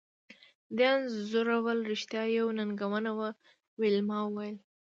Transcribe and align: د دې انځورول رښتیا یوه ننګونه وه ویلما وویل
د 0.03 0.03
دې 0.77 0.85
انځورول 0.95 1.79
رښتیا 1.91 2.23
یوه 2.37 2.51
ننګونه 2.59 3.11
وه 3.17 3.29
ویلما 3.79 4.17
وویل 4.23 4.57